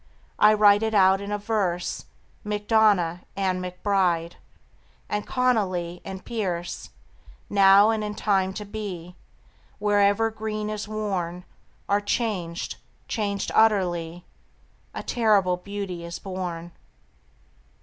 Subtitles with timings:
[0.39, 2.05] I write it out in a verse
[2.43, 4.37] MacDonagh and MacBride
[5.07, 6.89] And Connolly and Pearse
[7.51, 9.15] Now and in time to be,
[9.77, 11.45] Wherever green is worn,
[11.87, 12.77] Are changed,
[13.07, 14.25] changed utterly:
[14.95, 16.71] A terrible beauty is born.